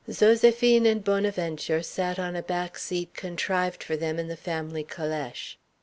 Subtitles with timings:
[0.09, 5.57] Zoséphine and Bonaventure sat on a back seat contrived for them in the family calèche.